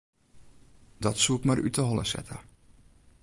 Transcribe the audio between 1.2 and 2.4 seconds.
soe ik mar út 'e holle sette.